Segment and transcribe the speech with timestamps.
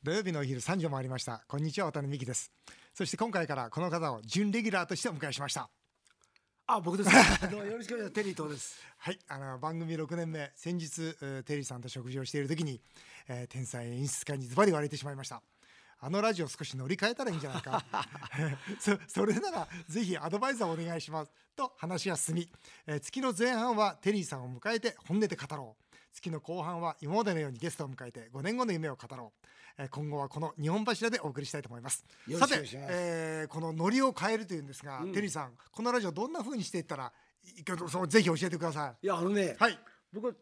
[0.00, 1.42] 土曜日のお昼3時を回りました。
[1.48, 2.52] こんにちは渡辺美希です。
[2.94, 5.68] そして今回からこの方を準レギュラーとしてお迎えしました。
[6.68, 7.10] あ、僕です。
[7.50, 8.10] どうもよろしくお願いします。
[8.14, 8.80] テリー東です。
[8.96, 12.80] はいあの番組6年目先日えーテリーさんと食事をしている時に、
[13.26, 15.42] えー天才演出家にズバリ言われてしまいました。
[15.98, 17.84] あのラジオ少し乗り換えたらいいんじゃないか。
[18.78, 21.32] そそれならぜひアドバイザーお願いします。
[21.56, 22.48] と話が進み、
[22.86, 29.46] えー月の前半はテリーさんを迎えて本音で語ろう月の後半は今までのようにゲストを迎えて5年後の夢を語ろう、
[29.78, 32.04] えー今後はこの2本柱でお送りしたいと思います。
[32.38, 35.12] さてえーこのノリを変えるというんですが、うん。
[35.12, 37.12] テリーさんこのラジオどんな風にしていったら
[37.88, 39.06] そうぜひ教えてください。
[39.06, 39.78] いや、あのね、はい。
[40.12, 40.36] 僕、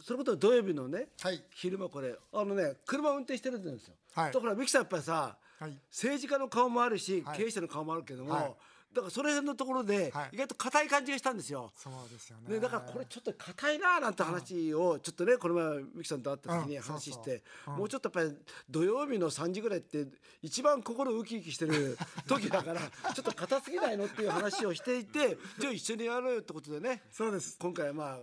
[0.00, 1.42] それこそ土曜日のね、はい。
[1.50, 3.94] 昼間これ、あのね、車運転してるんですよ。
[4.14, 4.32] はい。
[4.32, 5.78] だから、ミキさんやっぱりさ、はい。
[5.90, 7.38] 政治家の顔もあるし、はい。
[7.38, 8.54] 経営者の顔もあるけども、はい
[8.94, 10.28] だからその辺のところで、はい。
[10.32, 11.72] 意外と硬い感じがしたんですよ。
[11.76, 12.54] そうですよね。
[12.54, 18.38] ね、だからこれちょっと硬いななんて話をちょっとねこの前ミキさんと会った時にうん話してもうちょっとやっぱり
[18.70, 20.06] 土曜日の3時ぐらいって
[20.42, 22.80] 一番心ウキウキしてる時だから
[23.14, 27.02] ちょっと硬すぎないのっていう話をしていてじゃあ一緒にやろうよってことでね。
[27.10, 27.56] そうです。
[27.58, 28.18] 今回はまあ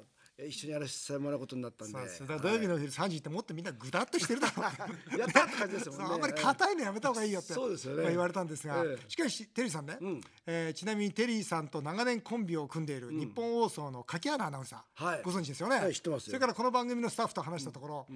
[0.47, 2.09] 一緒にやらせてもらうことになったんで。
[2.09, 4.65] す土曜日の昼3時ってもっとみんなぐだっとしてるだろう。
[5.17, 8.01] やったって感じですもんねあんまり硬いのやめた方がいいよって そうですよね。
[8.03, 9.09] まあ言われたんですが、ええ。
[9.09, 10.21] しかしテリーさんね、うん。
[10.45, 15.21] えーちなみにテリーさんと長年コンビを組んでいる日本放送の柿原アナウンサー、はい。
[15.23, 16.31] ご存知ですよね、はい知ってますよ。
[16.31, 18.07] それからこの番組のスタッフと話したところ、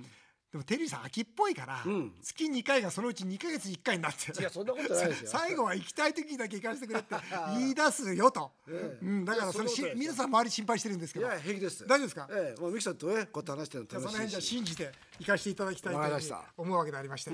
[0.55, 2.13] でもテリーさん秋っぽいから、ん。
[2.23, 5.29] 月2回がそのうち2か月に1回になっていやそんなことないですよ。
[5.29, 7.13] 最後は行きたい時にだけ行かせてくれって
[7.59, 11.85] 言い出すよと、ええうん、だからそれし皆さん周り心配してるんですけいどや平気です。
[11.85, 12.29] 大丈夫ですか？
[12.31, 17.31] ええもうミキさんとねこうやって話してるじゃあそのの楽辺じゃ信じて行かせていただきたいと思うわけでありまして、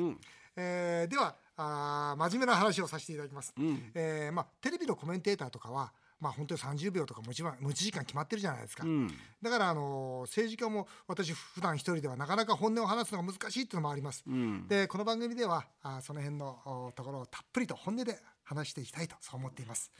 [0.55, 3.53] えーではあー真面目な話をさせていただきます、
[3.93, 8.85] えーまあ、テレビのコメンテーターとかはまあ本当に30秒とか持ち持ち時間決まってるじゃないですか、
[9.41, 14.23] だからあのー政治家も私普段一人ではなかなか本音を話すのが難しいっていうのもあります、
[14.67, 19.91] でこの番組ではあーその辺のおところをたっぷりと本音で話していきたいとそう思っています、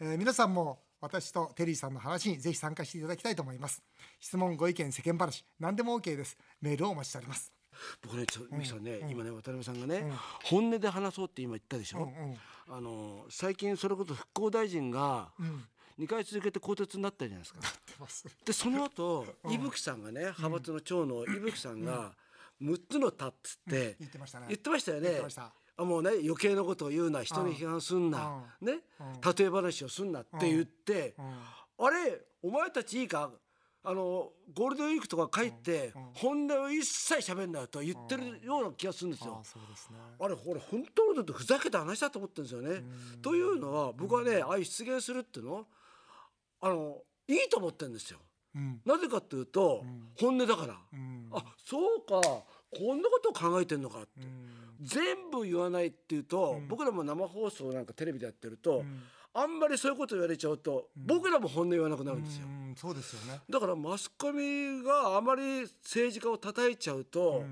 [0.00, 3.84] えー皆さんも私とテリーさんの話にぜひ参加していただきたいと思います。
[4.18, 6.36] 質問ご意見世間話何でも OK です。
[6.60, 7.52] メールをお待ちしております。
[8.02, 10.10] 僕ねちょミキさんね、今ね渡辺さんがね、
[10.42, 12.12] 本音で話そうって今言ったでしょ、
[12.66, 15.30] あの最近それこそ復興大臣が
[15.98, 17.60] 2回続けて更迭になったじゃないですか。
[18.44, 22.12] でその後、伊吹さんがね派閥の長の伊吹さんが
[22.62, 25.20] 6つのタっつって、言ってましたよね。
[25.76, 28.80] あもうね余計なことを言うな人に批判すんな、ね、
[29.38, 31.14] 例え話をすんなって言って、
[31.78, 33.30] あれお前たちいいか？
[33.84, 39.40] あのゴールデンウィークとか帰って、本音を一切喋んなよと言ってるような気がするんですよ。
[40.20, 42.82] あれこれ本当のことふざけた話だと思ってるんですよね。
[43.22, 45.66] というのは僕はねああいう出現するっていうの
[46.60, 48.18] あのいいと思ってるんですよ。
[48.54, 48.80] うん。
[48.84, 49.84] なぜかというと、
[50.18, 51.28] 本音だから、ん。
[51.32, 52.20] あそうか。
[52.70, 54.08] こんなことを考えてんのかって、
[54.82, 58.84] 全部言わないっていうと、僕らも生放送なんかテレビでやってると、
[59.32, 62.46] あんまりそういうこと言われちゃうと、僕らも本音言わなくなるんですよ。
[62.46, 62.74] うん。
[62.76, 63.40] そうですよね。
[63.48, 67.44] だからマスコミがあまり政治家を叩いちゃうと、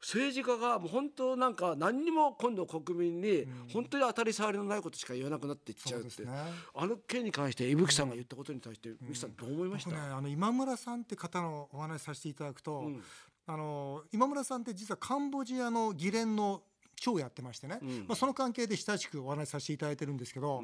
[0.00, 6.30] 政治家がもう本当なんか何にも今度国民に本当に当たり障りのないことしか言わなくなっていっちゃうって、ね。
[6.74, 12.90] あの件に関して伊吹さんが言ったことに対して伊吹さんどう思いました、僕ねあの今村さんって方のお話しさせていただくと、
[13.46, 16.62] あの今村さんって実はカンボジアの議連の
[16.96, 20.62] 長をやってましてね、まあ、その関係で親しくお話しさせていただいてるんですけど、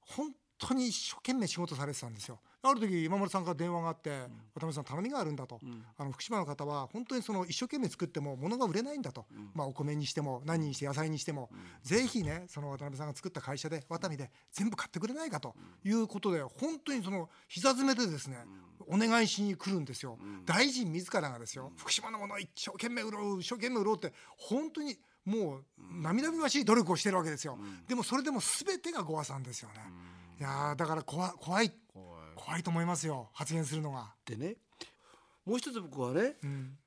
[0.00, 2.38] 本当に一生懸命仕事されてたんですよ。
[2.62, 4.10] ある時今村さんから電話があって
[4.54, 5.58] 「渡辺さん頼みがあるんだ」と、
[5.96, 11.50] あの福島の方は本当にその一生懸命作っても物が売れないんだと、まあ、お米にしても何にして野菜にしても、
[11.82, 18.44] ぜひねその渡辺さんが作った会社でワタミで全部買ってくれないかということで本当にその膝詰めでですね、
[18.86, 25.64] お願いしに来るんですよ、大臣自らがですよ、福島のものを一生懸命売ろう一生懸命売ろうって本当にもう
[26.02, 29.76] 涙ぐましい努力をしてるわけですよ、でもそれでも全てがご破算ですよね、
[30.40, 31.70] いやーだから怖怖い
[32.34, 32.62] 怖い。
[32.62, 34.14] と思いますよ発言するのが。
[34.24, 34.56] でね
[35.44, 36.78] もう一つ僕はね、ん。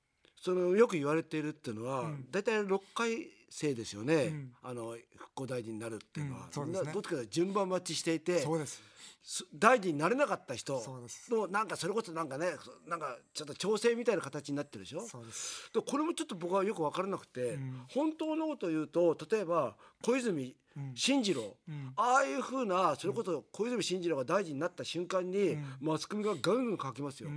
[0.42, 6.92] そのよく言われているっていうのは、大体6回生ですよね、あの復興大臣になるっていうのは、うんそうですね。
[6.92, 8.82] どっちか順番待ちしていてそうです。
[9.26, 10.84] す大臣になれなかった人
[11.30, 12.48] のなんかそれこそなんかね
[12.88, 15.08] なんかちょっと調整みたいな形になってるでしょ？
[15.08, 15.72] そうです。
[15.74, 17.58] でこれもちょっと僕はよく分からなくて、
[17.94, 20.56] 本当のことを言うと例えば小泉
[20.96, 21.56] 進次郎、
[21.96, 27.30] ああいうふうなそれこそ小泉進次郎が大臣になった瞬間に、マスコミがガンガン書きますよ、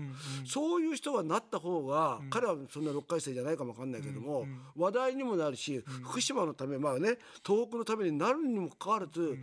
[0.46, 9.38] そういう人がなった方が、彼はそんな6回生じゃないかも分かんないけども、話題にもなるし、福島のためまあね東北のためになるにもかかわらず、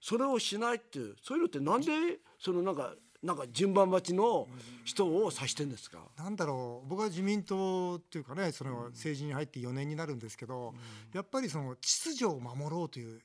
[0.00, 2.94] それをしないっていうそういうのってなんでそのなんか
[3.24, 4.46] なんか順番待ちの
[4.84, 10.74] 人を指してんですか、なんだろう僕は自民党っていうかねその政治に入って4年になるんですけど、
[11.12, 13.20] やっぱりその秩序を守ろうという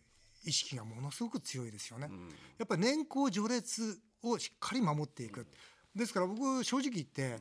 [0.46, 2.10] 意識がものすごく強いですよね。
[2.58, 5.46] やっぱり年功序列をしっかり守っていく。
[5.94, 7.38] ですから僕正直言って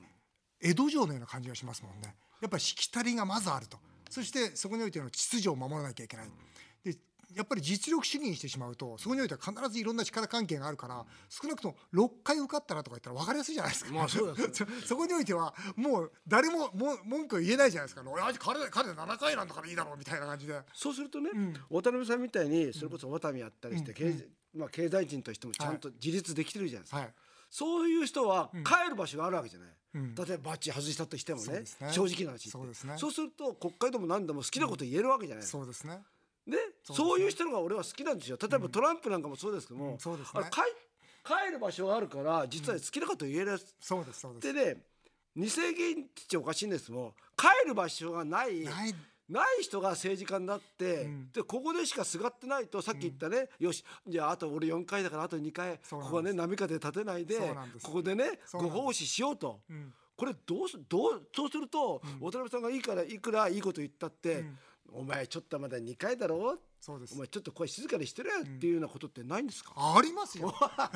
[0.61, 2.17] 江戸城のような感じがしますもんね。
[2.41, 3.79] やっぱりしきたりがまずあると。
[4.11, 6.31] そしてそこにおいての秩序を守らなきゃいけない。
[7.38, 18.02] でやっぱり実力主義にしてしまうとそこにおいては必ずいろんな力関係があるから少なくとも6回受かったらとか言ったら分かりやすいじゃないですか、まあそうです そこにおいてはもう誰もも文句を言えないじゃないですか。
[18.08, 20.61] 俺彼彼7回なんだからいいだろうみたいな感じで。
[20.75, 21.31] そうするとね、
[21.70, 27.14] 渡辺さんみたいにそれこそワタミやったりして、経済まあ、経済人としてもちゃんと自立できてるじゃないですか、はい。
[27.50, 31.64] そういう人は帰る場所があるわけじゃない、例えばバッチ外したとしてもねね。
[31.93, 32.94] 正直な話そうですね。
[32.96, 36.02] そうすると国会でも何でも好きなこと言えるわけじゃない、そうですね
[36.49, 38.39] ねそういう人のが俺は好きなんですよ。
[38.41, 40.43] 例えばトランプなんかもそうですけども、うんそうですね。
[40.50, 40.61] 帰
[41.25, 44.53] 帰る場所があるから実は好きなこと言えるそうですそうです。
[44.53, 44.77] でね
[45.37, 48.95] 二世議員っておかしいんですも帰る場所がないない。
[49.29, 51.31] ない人が政治家になって、ん。
[51.33, 57.37] でここでしかすがってないとさっき言ったね、よしじゃああと俺4回だからあと2回ここはね波風立てないで
[57.83, 59.93] ここでねご奉仕しようと、ん。
[60.17, 64.59] これどうすどうそうすると、渡辺さんがいいからいくらいいこと言ったって、ん
[64.93, 66.58] お前ちょっとまだ2回だろ？
[66.81, 67.14] そうです。
[67.14, 70.55] お前ちょっと声静かにしてるよっていうようなことってないんですか、ありますよ。
[70.61, 70.90] あ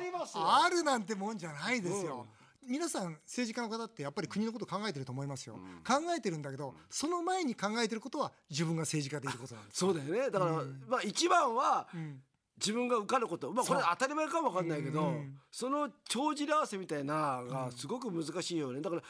[0.00, 0.42] りますよ。
[0.64, 2.26] あるなんてもんじゃないですよ、
[2.66, 5.54] 皆さん政治家の方ってやっぱり国のこと考えてると思いますよ、
[5.86, 9.78] 考えてるんだけどその前に考えてることは自分が政治家でいることなんです。
[9.78, 10.30] そうだよね。
[10.30, 12.22] だから、まあ一番は、ん。
[12.58, 13.50] 自分が受かること。
[13.52, 15.40] まあこれ当たり前かもわかんないけど、うん。
[15.50, 18.80] その帳尻合わせみたいながすごく難しいよね。
[18.80, 19.02] だから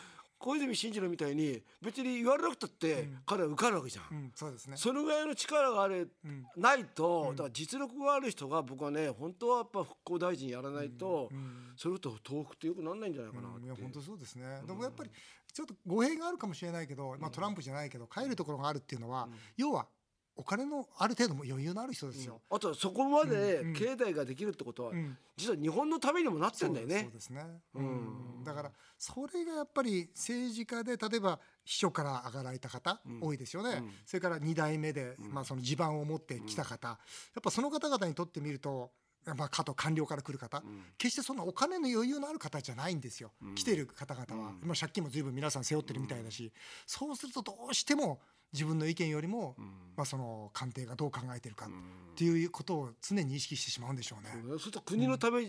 [0.42, 4.04] 小泉進次郎みたいに別に言われなくたって彼は受かるわけじゃん。
[4.10, 4.76] うんそうですね。
[4.76, 6.10] そのぐらいの力がある、
[6.56, 11.30] ないと、だから実力がある人が僕はね本当はやっぱ復興大臣やらないと、
[11.76, 15.10] それと東北ってよくなんないんじゃないかなって、いや本当そうですね、でもやっぱり
[15.52, 19.86] ちょっと語弊があるかもしれないけど、まあ、トランプじゃないけど帰るところがあるっていうのは、要は
[20.34, 22.40] お金のある程度も余裕のある人ですよ。
[22.50, 25.17] あとそこまで経済ができるってことは、ん。
[25.37, 27.02] 実は日本のためにもなってんだよね。
[27.02, 27.12] そう。
[27.12, 27.44] ですね、
[27.75, 36.99] うん、だからそれがやっぱり政治家で例えば秘書から上がられた方、多いですよね、それから2代目で、まあ、その地盤を持ってきた方、やっ
[37.43, 38.90] ぱその方々にとってみると
[39.36, 40.62] まあ、かと官僚から来る方、
[40.98, 46.52] 決してそんなお金の余裕のある方じゃないんですよ、来てる方々は、まあ、借金も随分皆さん背負ってるみたいだし、
[46.86, 48.20] そうするとどうしても
[48.52, 49.54] 自分の意見よりも、
[49.96, 51.69] まあ、その官邸がどう考えてるかっ
[52.14, 54.42] ていうことを常に意識してしまうんでしょうね。
[54.48, 55.48] そうすると国のためっ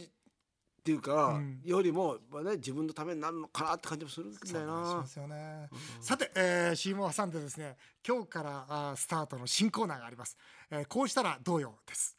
[0.84, 5.08] ていうか、よりも、まあね、自分のためになるのかなって感じもするんだよそうしなま。
[5.08, 5.70] すよね。
[6.02, 10.38] さて、えー、CM を挟んでですね、今日からあースタートの新コーナーがあります。
[10.70, 12.18] えー、こうしたらどうよです。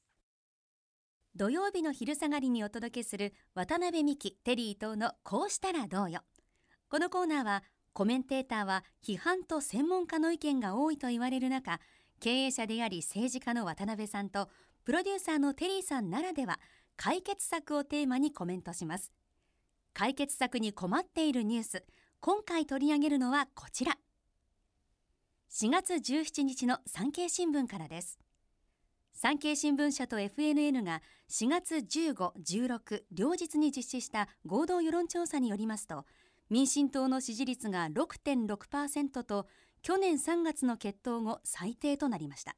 [1.37, 6.21] 土曜日の昼下がりにお届けする渡辺美希テリー等のこうしたらどうよ。
[6.89, 11.81] このコーナーはコメンテーターは批判と専門家の意見が多いと言われる中
[12.21, 14.49] 経営者であり政治家の渡辺さんと
[14.85, 16.61] プロデューサーのテリーさんならでは
[16.97, 19.11] 解決策をテーマにコメントします。
[19.93, 21.85] 解決策に困っているニュース
[22.21, 23.99] 今回取り上げるのはこちら。
[25.51, 28.24] 4月17日の産経新聞からです。
[29.25, 31.01] 産経新聞社と FNN が
[31.31, 36.05] 4月15、16両日に実施した合同世論調査によりますと
[36.51, 39.47] 民進党の支持率が6.6%と
[39.81, 42.55] 去年3月の決闘後最低となりました。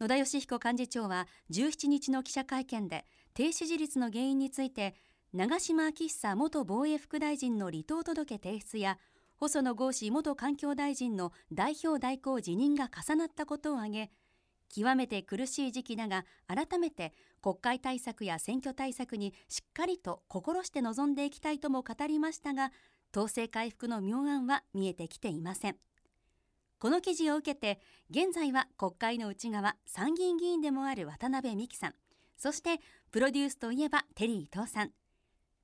[0.00, 4.94] 野田佳彦幹事長は17日の記者会見で低支持率の原因について
[5.34, 8.96] 長島昭久元防衛副大臣の離党届提出や
[9.36, 14.10] 細野豪志元環境大臣の代表代行辞任が重なったことを挙げ
[14.74, 17.12] 極めて苦しい時期だが改めて
[17.42, 22.72] 国会対策や選挙対策にしっかりと心して臨んでいきたいとも語りましたが
[23.14, 25.76] 統制回復の妙案は見えてきていません。
[26.78, 31.94] この記事を受けて現在は国会の内側参議院議員でもある渡辺美樹さん
[32.36, 32.80] そして
[33.12, 34.90] プロデュースといえばテリー伊藤さん。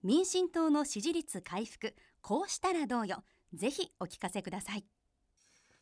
[0.04, 3.24] 民進党の支持率回復こうしたらどうよ。
[3.52, 4.84] ぜひお聞かせください。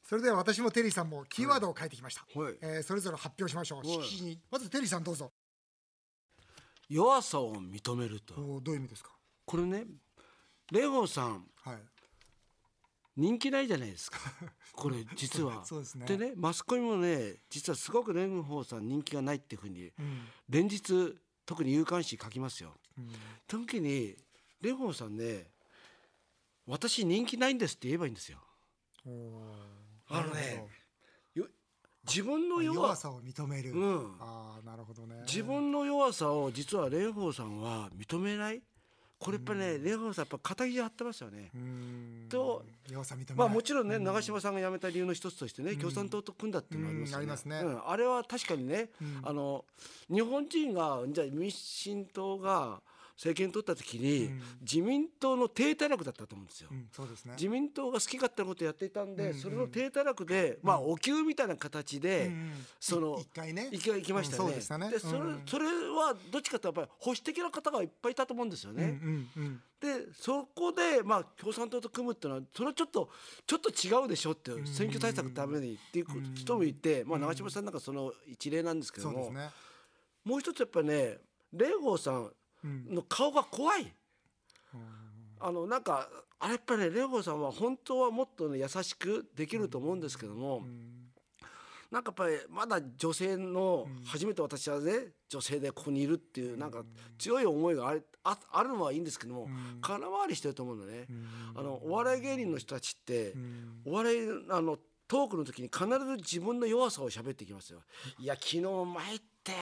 [0.08, 2.24] それでは私もテリーさんもキーワードを書いてきました。
[2.38, 3.88] はいえーそれぞれ発表しましょう。
[3.88, 5.32] はいまずテリーさんどうぞ。
[6.88, 8.34] 弱さを認めると。
[8.62, 9.10] どういう意味ですか？
[9.44, 9.84] これね、
[10.70, 11.78] 蓮舫さんはい。
[13.16, 14.18] 人気ないじゃないですか。
[14.72, 15.64] これ実は。
[15.66, 20.28] そうですねでね、マスコミもね、実はすごく蓮舫さん人気がないっていうふうに、うん。
[20.48, 22.76] 連日特に有刊誌書きますよ。
[22.98, 23.10] うん
[23.48, 24.16] 時に
[24.60, 25.50] 蓮舫さんね、
[26.66, 28.40] 私人気ないんですって言えばいいんですよ。
[30.08, 30.66] あのね
[32.08, 35.16] 自分の弱さを認める、うん、ああなるほどね。
[35.26, 38.62] 自分の弱さを実は蓮舫さんは認めない？
[39.18, 41.50] これやっぱね蓮舫さんやっぱ肩肘張ってますよね。
[42.28, 42.64] と
[43.34, 47.16] まあもちろんね長嶋さんが辞めた理由の一つとしてね共産党と組んだっていうのがありますね。
[47.16, 47.44] あります
[47.74, 48.90] ね、あれは確かにね、
[49.24, 49.64] あの
[50.08, 52.80] 日本人がじゃあ民進党が
[53.16, 54.30] 政権取った時に、
[54.60, 62.30] 自民党の低たらくだったと思うんですよ、そうですね、自民党が好き勝手なことやっていたんで、それの低たらくで、まあお給みたいな形で、
[62.78, 63.70] その一回ね。
[63.72, 64.54] 一回行きましたよね。
[64.90, 69.00] でそれそれはどっちかというとやっぱり保守的な方がいっぱいいたと思うんですよね。
[69.80, 73.10] でそこでまあ共産党と組むっていうのはそれはちょっと
[73.46, 79.32] ちょっと違うでしょって選挙対策のためにっていう人もいて、まあ長嶋さんなんかその一例なんですけども、
[80.24, 81.18] もう一つやっぱりね
[81.52, 82.30] 蓮舫さん
[82.64, 83.92] の顔が怖い。
[85.38, 86.08] あのなんか
[86.38, 90.62] あれやっぱりね蓮舫さんは本当はもっとね優しくできると思うんですけども、
[91.90, 94.92] なんかやっぱりまだ女性の初めて私はね
[95.28, 96.82] 女性でここにいるっていうなんか
[97.18, 99.48] 強い思いがあるああるのはいいんですけども
[99.80, 101.06] 空回りしてると思うのね。
[101.54, 103.34] あのお笑い芸人の人たちって
[103.84, 104.18] お笑い
[104.50, 107.80] あのトークの時に必ず自分の弱さを喋ってきますよ。
[108.18, 109.58] いや昨日参ったよ。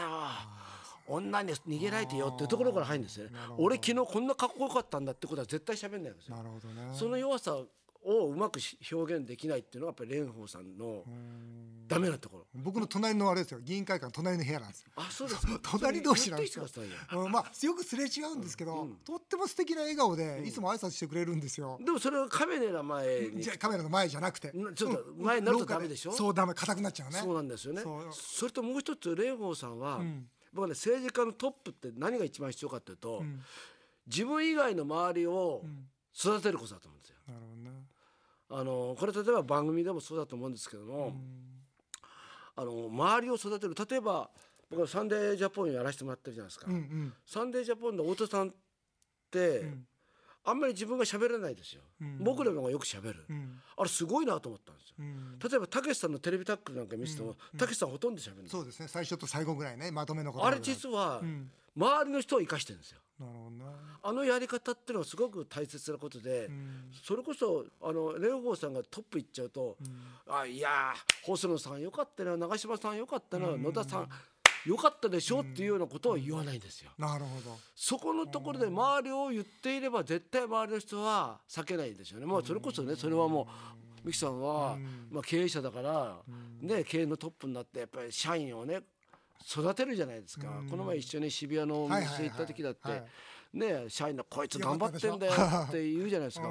[1.07, 3.33] 女に逃げられてよっていうところから入るんですよね。
[3.59, 6.37] 俺昨日こんなかっこよかったんだってことは絶対喋んないんですよ。
[6.37, 7.57] なるほど、ね、その弱さ
[8.05, 8.61] をうまく
[8.93, 11.05] 表現できないっていうのがやっぱり蓮舫さんの
[11.89, 12.47] ダメなところ。
[12.55, 13.61] 僕の隣のあれですよ。
[13.61, 14.91] 議員会館隣の部屋なんですよ。
[14.97, 16.67] あそうです 隣同士なんですよ、
[17.13, 23.43] うん、まあよくすれ違うんですけど、うん、とっても素敵な笑顔でいつも挨拶してくれるんですよ、でもそれはカメラの前に。
[23.43, 24.53] じゃカメラの前じゃなくて。
[24.75, 27.19] ちょっと前になるとダメでしょ、そうダメ硬くなっちゃうね。
[27.19, 27.83] そうなんですよね。
[28.13, 30.03] それともう一つ蓮舫さんは、
[30.55, 33.25] 僕はね政治家のトップって何が一番必要かというと、
[34.07, 35.63] 自分以外の周りを
[36.17, 37.17] 育てることだと思うんですよ。
[37.27, 37.71] なるほどね。
[38.51, 41.13] あのこれ例えば番組でもそうだと思うんですけども、
[42.55, 43.75] あの周りを育てる。
[43.75, 44.31] 例えば
[44.71, 46.67] 僕は「サンデージャポン」やらせてもらってるじゃないですか。
[46.69, 48.53] うんうん、サンデージャポンの太田さんっ
[49.31, 49.87] て、うん、
[50.45, 54.95] あんまり自分が喋らないですよ、うん、僕らの方がよく喋る、うん、あれすごいなと思ったんですよ、
[55.51, 58.89] 例えばたけしさんのテレビタックルなんか見せてもたけしさんほとんど喋るそうですね。
[58.89, 61.23] 最初と最後ぐらいねまとめのあれ実は、
[61.77, 63.01] 周りの人を生かしてるんですよ。
[63.19, 63.65] なるほどね、
[64.03, 66.51] あのやり方っていうのはすごく大切なことで、
[67.05, 69.77] それこそあのレオゴーさんがトップ行っちゃうと、
[70.29, 74.09] あいや細野さんよかったな長嶋さんよかったな、野田さん
[74.67, 76.91] よかったでしょっていうようなことは言わないんですよ。
[76.99, 77.57] なるほど。
[77.75, 82.27] そこのところで周りを言っていれば絶対周りの人は避けないですよね。
[82.27, 83.49] もうそれこそねそれはも
[84.05, 84.79] う三木さんは
[85.11, 86.17] まあ経営者だから
[86.61, 88.81] ね経営のトップになってやっぱり社員をね
[89.47, 93.03] 育てるじゃないですか、この前一緒に渋谷のお店行った時だって、
[93.53, 95.33] ね、社員のこいつ頑張ってんだよ
[95.69, 96.49] って言うじゃないですか。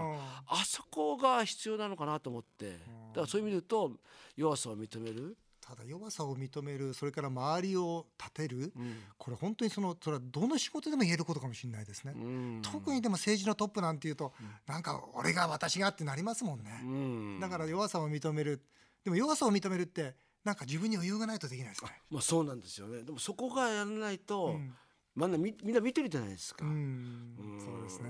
[0.48, 2.70] あそこが必要なのかなと思って。
[2.70, 2.78] だ
[3.16, 4.00] からそういう意味で言うと
[4.36, 18.62] 弱さを認めるただ弱さを認めるそれから周りを立てる、うん、これ本当にそのそれはどの仕事でも言えることかもしれないですね、うん、特にでも政治のトップなんていうと、うん、なんか俺が私がってなりますもんね、だから弱さを認める。
[19.04, 21.92] でも弱さを認めるってなんか自分に余裕がないとできないですね。
[22.10, 23.04] まあそうなんですよね。
[23.04, 24.74] でもそこがやらないと、うん、
[25.16, 26.66] みんなみんな見てるじゃないですか。
[26.66, 28.10] うん、そうですね。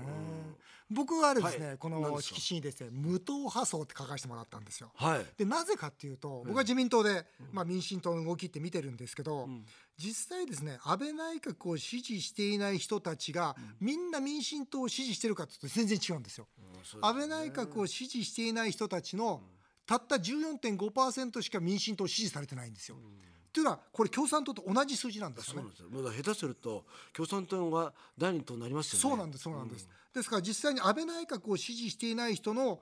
[0.94, 4.90] 僕はですね、はい、この色紙にですね無党派層って書かせてもらったんですよ。
[4.94, 9.64] はい、でなぜかっていうと僕は自民党で、まあ、民進党の動きって見てるんですけど、うん、
[9.98, 16.46] 実際ですね安倍内閣を支持していない人たちが、みんな民進党を支持してるかというと全然違うんですよ。
[16.84, 19.42] すね、安倍内閣を支持していない人たちの、
[19.86, 22.96] たった14.5%しか民進党支持されてないんですよ。
[23.54, 25.68] というのはこれ共産党と同じ数字なんですよね。
[25.78, 29.02] そうなん下手すると共産党が第二党になりますよね。
[29.02, 29.88] そうなんですそうなんです。
[29.88, 32.80] うん、ですから実際に安倍内閣を支持していない人の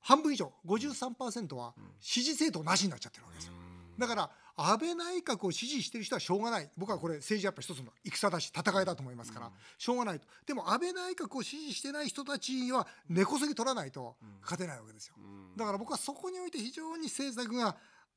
[0.00, 3.52] 半分以上53%は支持政党なしになっちゃってるわけですよ。
[3.98, 6.70] だから安倍内閣を支持している人はしょうがない。
[6.78, 10.26] 僕はこれ政治やっぱ一つの戦だし戦いだと思いますから、しょうがないと。
[10.46, 15.14] でも安倍内閣を支持してない人たちには根こそぎ取らないと勝てないわけですよ、
[15.56, 17.76] だから僕はそこにおいて非常に政策が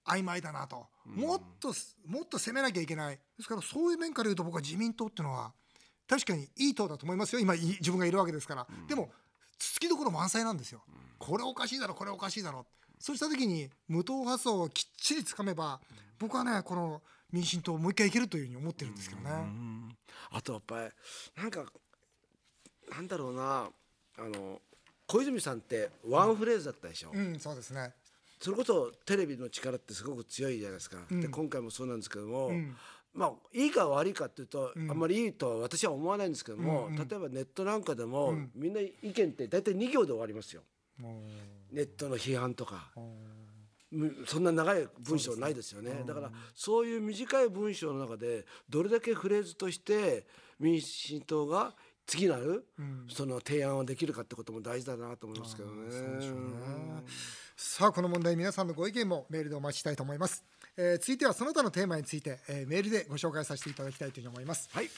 [0.09, 1.73] 曖昧だなと、もっと
[2.05, 3.15] もっと攻めなきゃいけない。
[3.15, 5.53] ですからそういう面から言うと僕は自民党っていうのは
[6.07, 7.39] 確かにいい党だと思いますよ。
[7.39, 9.09] 今自分がいるわけですから、でも
[9.57, 10.83] つきどころ満載なんですよ、
[11.17, 12.65] これおかしいだろこれおかしいだろ。
[12.99, 15.79] そうした時に無党派層をきっちりつかめば
[16.17, 17.01] 僕はねこの
[17.31, 19.29] 民進党もう一回いけるというふうに思ってるんですけどね。
[20.31, 20.91] あとやっぱり
[21.41, 21.65] なんか
[22.91, 23.69] なんだろうな。
[24.17, 24.61] あの
[25.07, 27.11] 小泉さんってワンフレーズだったでしょ。
[27.11, 27.93] うん、うん、そうですね。
[28.39, 30.97] それこそテレビの力ってすごく強いじゃないですか。
[31.11, 32.47] うん、で今回もそうなんですけども。
[32.47, 32.75] うん。
[33.11, 40.61] まあ、いいか悪いかっていうと、うん、あんまりいいとは私は思わないんですけども、うんうん、例えばネットなんかでも、うん、みんな意見って大体2行で終わりますよ、
[41.71, 42.91] ネットの批判とか。
[43.91, 46.03] むそんな長い文章ないですよね。
[46.05, 50.27] だからそういう短い文章の中でどれだけフレーズとして
[50.59, 51.73] 民進党が
[52.05, 52.67] 次なる
[53.07, 55.73] その提案をできるかってことも大事だなと思いますけどね。
[57.61, 60.45] さあこの問題皆さんのご意見もメールでお待ちしたいと思います、
[60.77, 64.89] えー続いてはその他のテーマについて、えーメールでご紹介させていただきたいと思います、はい。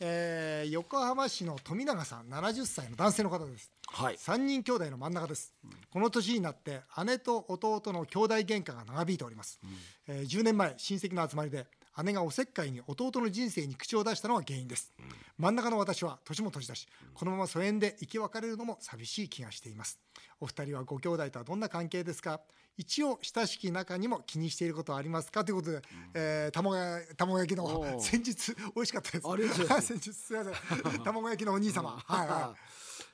[0.00, 3.70] えー横浜市の富永さん70歳の男性の方です。
[3.86, 4.16] はい。
[4.16, 5.54] 3人兄弟の真ん中です、
[5.92, 9.60] この年になって姉と弟の兄弟喧嘩が長引いております、
[10.08, 11.66] えー10年前親戚の集まりで
[12.04, 14.92] 姉がおせっかいに弟の人生に口を出したのが原因です、
[15.36, 19.98] 真ん中の私は年も年だしこのまま疎遠で生き別れるのも寂しい気がしています。
[20.40, 22.40] お二人はご兄弟とはどんな関係ですか？
[22.76, 25.44] 一応親しき中にも気にしていることはありますか？
[25.44, 25.82] ということで、
[26.14, 29.28] えー卵や卵焼きの 先日美味しかったです。
[29.28, 29.86] ありがとうございます。
[29.98, 31.02] 先日すいません。
[31.02, 31.90] 卵焼きのお兄様。
[32.06, 32.54] はいは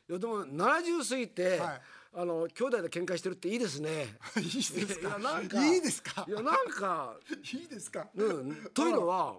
[0.08, 0.12] い。
[0.12, 1.80] やでも70過ぎて、はい
[2.16, 4.16] あの兄弟で喧嘩してるっていいですね。
[4.36, 6.24] いいですいやかなんかいいですか？
[6.28, 7.16] いやなんか、
[7.52, 9.36] いいですか、うん、というのは、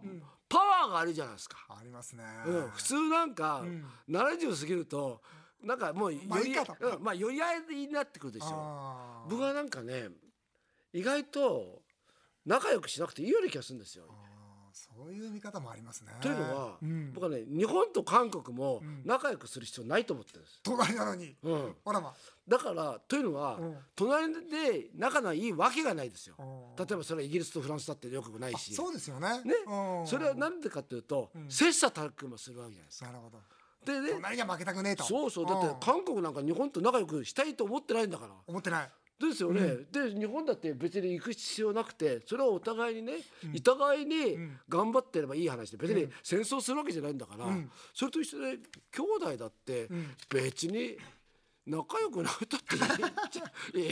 [0.49, 1.57] パワーがあるじゃないですか。
[1.69, 3.63] ありますね、うん、普通なんか、
[4.09, 5.21] 70過ぎると
[5.63, 7.03] なんかもうより、うん。
[7.03, 8.47] まあ寄り合いになってくるでしょ。
[8.51, 9.29] あー。
[9.29, 10.09] 僕はなんかね
[10.93, 11.81] 意外と
[12.45, 14.05] 仲良くしなくていいような気がするんですよ。
[14.75, 16.11] そういう見方もありますね。
[16.21, 20.59] というのは、うん、僕はね日本と韓国も仲良くする必要ないと思ってるんです。
[20.63, 22.13] 隣なのに、うん、ほらま
[22.47, 23.77] だからというのは、うん。
[23.95, 26.35] 隣で仲のいいわけがないですよ。
[26.37, 26.85] うん。
[26.85, 29.29] 例えばそれはイギリスとフランスだってよくないあし、そうですよね。
[29.43, 29.53] ね。
[29.67, 30.07] うん。
[30.07, 31.49] それはなんでかというと、ん。
[31.49, 33.07] 切磋琢磨するわけじゃないですか。
[33.07, 33.39] なるほど。
[33.85, 34.09] でね。
[34.13, 35.03] 隣には負けたくねえと。
[35.03, 35.45] そうそう。
[35.47, 35.79] だってん。
[35.79, 38.33] 韓国なんか日本と仲良くしたいと思ってないんだから。
[38.45, 43.13] 思ってないですよね、で日本だって別に行く必要なくてそれはお互いにね、
[43.55, 47.45] お互いに頑張ってればいい話で別に戦争するわけじゃないんだから、
[47.93, 48.57] それと一緒で
[48.91, 49.87] 兄弟だって
[50.29, 50.97] 別に
[51.65, 52.75] 仲良くなくたって
[53.79, 53.87] いい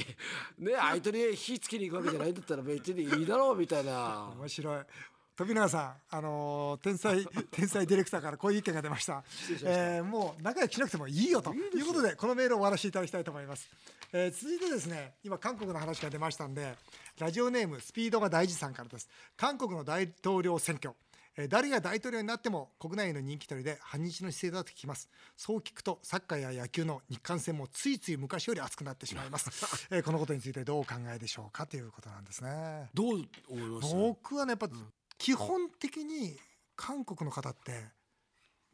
[0.60, 4.32] ね相手に火つけに行くわけじゃないんだったら別にいいだろうみたいな。
[4.38, 4.86] 面白い
[5.36, 9.24] 富永さん、あのー天才天才ディレクターからこういう意見が出ました。
[9.26, 9.70] 礼しました。
[9.96, 11.54] えーもう仲良くしなくてもいいよと。
[11.54, 13.68] いうことでこのメールを終わらせていただきたいと思います。
[14.12, 16.76] えー続いてですね、今韓国の話が出ましたんで、
[17.20, 19.08] ラジオネームスピードが大事さんからです。
[19.36, 20.94] 韓国の大統領選挙。
[21.36, 25.10] えー誰が大統領になっても国内の人気取りで反日の姿勢だと聞きます。
[25.36, 29.50] そう聞くとサッカーや野球の日韓戦もついつい昔より熱くなってしまいます、
[29.90, 32.88] えーこのことについてどうお考えでしょうかということなんですね。
[32.94, 33.96] どう思います？
[33.96, 34.70] 僕はねやっぱ
[35.24, 36.38] 基本的に
[36.76, 37.86] 韓国の方って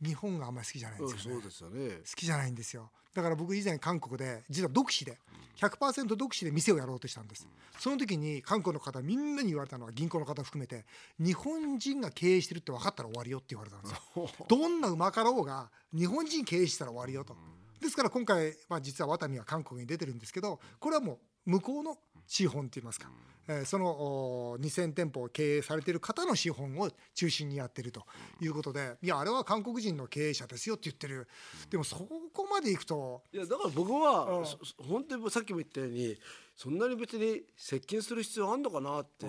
[0.04, 1.90] 日本があんまり好きじゃないんうんですよね、そうですよね。
[1.98, 2.90] 好きじゃないんですよ。
[3.14, 5.20] だから僕以前韓国で実は独身で
[5.58, 7.48] 100%独身で店をやろうとしたんです。
[7.78, 10.86] その時に韓国の方みんなに言われたのは銀行の方含めて
[11.20, 14.28] 日本人が経営してるって分かったら終わりよって言われたんですよ。
[14.50, 17.38] どんなうまかろうが日本人経営したら終わりよと。
[17.80, 21.98] ですから今回、まあ、実はワタミは韓国に出てるんですけどこれはもう向こうの
[22.30, 23.10] 資本って言いますか、
[23.48, 28.06] えーそのお2000店舗を経営されている方の資本を中心にやってると
[28.40, 31.28] いうことでいやあれは韓国人の経営者ですよって言ってる。
[31.72, 34.46] でもそこまでいくといやだから僕は、
[34.88, 36.16] 本当にさっきも言ったように
[36.56, 39.26] そんなに別に接近する必要あんのかなって。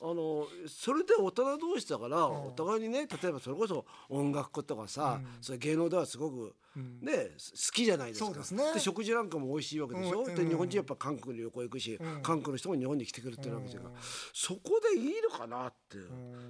[0.00, 6.54] あのそれで大人同士だから、お互いにね例えばそれこそ音楽とかさ、それ芸能ではすごく、
[7.02, 8.30] ねす好きじゃないですか。
[8.74, 10.34] で食事なんかも美味しいわけでしょ、うん。
[10.34, 13.82] で日本人やっぱ韓国に旅行行くし、韓国の人も日本に来てくるっていうわけじゃん。
[13.82, 13.90] か、
[14.32, 15.98] そこでいいのかなって、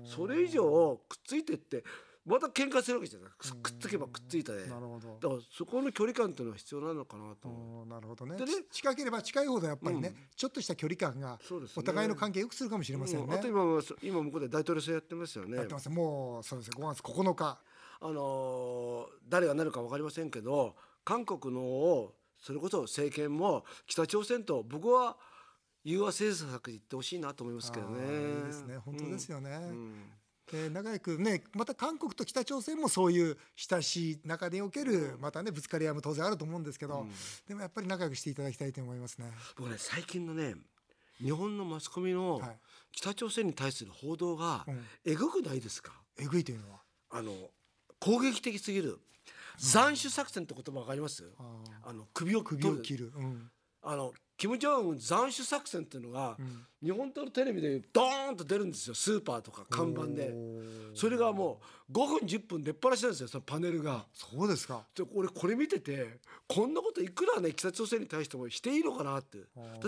[0.05, 1.85] それ以上くっついてって
[2.29, 3.31] また喧嘩するわけじゃない。
[3.39, 5.19] くっくっつけばくっついたで、なるほど。
[5.21, 7.49] だからそこの距離感っていうのは必要なのかなと。
[7.49, 7.87] 思う。
[7.87, 8.37] なるほどね。
[8.37, 8.53] でね。
[8.71, 11.39] ち近ければ近いほどやっぱりね、ちょっとした距離感が
[11.77, 13.33] お互いの関係良くするかもしれませんね、うん。
[13.33, 15.57] あと今も今向こうで大統領選やってますよね。
[15.57, 15.89] やってます。
[15.89, 16.77] もうそうですね。
[16.85, 17.59] 5月9日。
[18.01, 25.17] あのー誰がなるか分かりませんけど韓国のそれこそ政権も北朝鮮と僕は
[25.85, 28.01] 融和政策で言ってほしいなと思いますけどね。
[28.01, 28.79] いいですね。
[28.79, 30.13] 本当ですよね、うん
[30.51, 37.07] で仲良くねまた韓国と北朝鮮もそういう親しい中におけるまたねぶつかり合いも当然あると思うんですけど、
[37.47, 39.31] でもやっぱり仲良くしていただきたいと思いますね。
[39.57, 40.55] 僕ね最近のね
[41.23, 42.57] 日本のマスコミのはい。
[42.93, 44.85] 北朝鮮に対する報道がうん。
[45.05, 46.79] えぐくないですか、えぐいというのは？
[47.11, 47.33] あの
[48.01, 48.99] 攻撃的すぎる。
[49.59, 51.31] 斬首作戦って言葉わかります？
[51.39, 51.43] あ
[51.91, 53.51] あの首を首を切る、うん。
[53.83, 56.37] あのキム・ジョンウン斬首作戦っていうのが、
[56.83, 58.95] 日本のテレビでドーンと出るんですよ。
[58.95, 60.33] スーパーとか看板で。
[60.95, 64.07] それがもう5分10分出っ放しなんですよそのパネルが。
[64.13, 64.85] そうですか。
[64.95, 69.39] で俺これ見ててこんなこといくらね北朝鮮に対してもしていいのかなって。
[69.39, 69.45] 例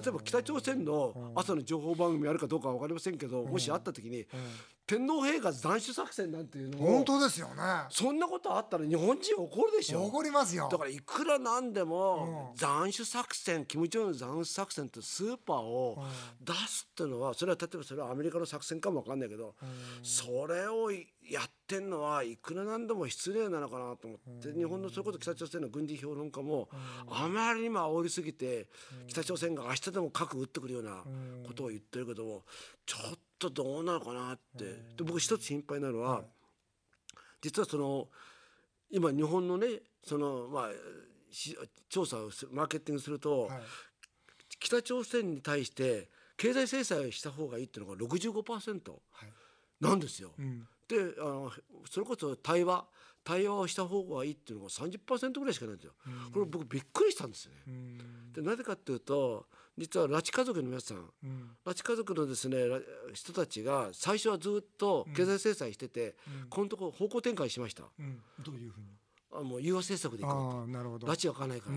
[0.09, 4.27] えば北朝鮮の朝の情報番組あるかどうかは分かりませんけどもしあった時に
[4.87, 7.63] 天皇陛下斬首作戦なんていうのを本当ですよね。
[7.91, 10.03] そんなことあったら日本人怒るでしょ。
[10.03, 10.69] 怒りますよ。
[10.71, 16.03] だからいくらなんでも斬首作戦キム・ジョンウン斬首作戦ってスーパーを
[16.41, 19.55] 出すすっていうのはそれは例えばそれはアメリカの作戦かもわかんないけど
[20.03, 26.69] それをやってんのはいくらなんでも失礼なのかなと思って日本のそういうこと北朝鮮の軍事評論家も
[27.09, 28.67] あまりにも煽りすぎて
[29.07, 31.03] 北朝鮮が明日でも核撃ってくるような
[31.47, 32.43] ことを言ってるけども
[32.87, 34.65] ちょっとどうなのかなって。
[34.97, 36.23] で僕一つ心配なのは
[37.41, 38.09] 実はその
[38.91, 39.67] 今日本のね
[40.05, 40.71] そのまあ
[41.89, 43.61] 調査をマーケティングすると、はい、
[44.59, 46.09] 北朝鮮に対して
[46.41, 48.93] 経済制裁をした方がいいっていうのが65%
[49.79, 50.31] なんですよ。
[50.39, 51.53] はいうん、であの
[51.91, 52.87] それこそ対話
[53.23, 55.93] 対話をした方がいいっていうのが30%ぐらいしかないんですよ。
[56.07, 57.99] うん、これ僕びっくりしたんですよね。
[58.33, 62.57] でなぜかっていうと実は拉致家族の皆さん、うん、拉致家族のですね
[63.13, 67.83] 人たちが最初はずっと経済制裁してて、うん、このところ方向転換しました。
[68.39, 69.00] どういうふうに？
[69.33, 70.33] あもう融和政策でいこ
[70.65, 70.67] うと。
[70.67, 71.07] なるほど。
[71.07, 71.77] 拉致はかないから。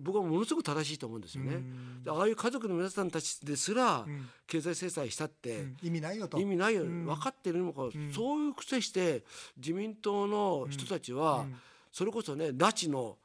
[0.00, 1.60] 僕はものすごく正しいと思うんですよね。
[2.06, 4.06] ああいう家族の皆さんたちですら
[4.46, 6.38] 経済制裁したって、意味ないよと。
[6.38, 6.84] 意味ないよ。
[6.84, 9.24] 分かってるのか、そういう癖して
[9.56, 11.46] 自民党の人たちは、
[11.90, 13.18] それこそね拉致の、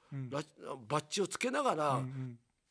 [0.88, 2.04] バッジをつけながら、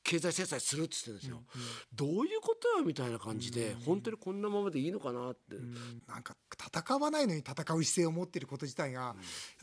[0.06, 3.78] 経済制裁するっつってんですよ、うんうん、どういうことよみたいな感じで、うん。
[3.78, 5.74] うん、本当にこんなままでいいのかなって、うん、
[6.06, 6.36] なんか
[6.80, 9.16] 戦わないのに戦う姿勢を持っていること自体が、うん、やっ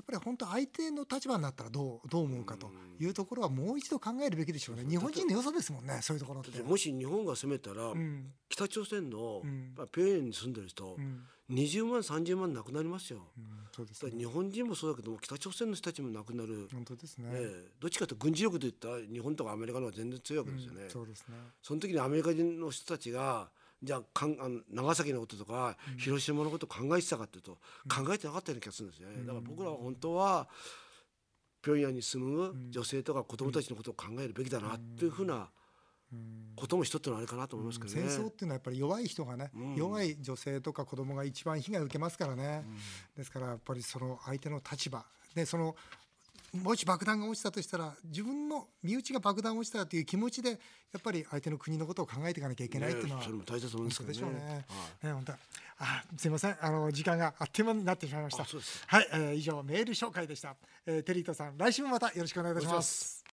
[0.06, 6.62] ぱり本当相手の立場になったらどうどう思うかというところはもう一度考えるべきでしょうね、日本人の良さですもんねそういうところって。
[6.62, 7.93] もし日本が攻めたら、
[8.49, 10.97] 北朝鮮の、うん、平壌に住んでる人、
[11.54, 13.44] 20万30万なくなりますよ、うん、
[13.76, 16.68] そうです、ね、日本人もそうだけども北朝鮮の人たちもなくなる。
[16.74, 21.36] 本当ですね、えー、どっちかというと軍事力で言ったら日本とかアメリカの方が全然強いわけですよね、うん、そうですね。
[21.62, 23.50] その時にアメリカ人の人たちが
[23.84, 27.58] じゃあかんあの長崎のこととか、うん、広島のこと考えてたかというと、
[27.94, 30.48] 考えてなかったような気がするんですね、だから僕らは本当は
[31.62, 35.50] 平壌に住む女性とか子供たちのことを考えるべきだなっていうふうな、
[36.56, 42.78] ことも一つのあれかなと思いますけどね、戦争っていうのはやっぱり弱い人がね、うん、弱い女性とか子供が一番被害を受けますからね、うん、
[43.17, 45.04] ですからやっぱりその相手の立場
[45.36, 45.76] でその
[46.54, 50.56] もし爆弾が落ちたとしたら自分の身内が爆弾落ちたという気持ちでや
[50.99, 54.13] っぱり相手の国のことを考えていかなきゃいけないっていうのは、ね、それも大切なんですけどね。
[54.13, 54.39] でしょうね。
[54.45, 55.34] はい、ね本当。
[55.34, 56.58] あすみません。
[56.62, 58.43] あの時間があっという間になってしまいました。
[58.43, 60.56] はい、えー、以上メール紹介でした。
[60.86, 63.23] えー、テリートさん来週もまたよろしくお願いいたします。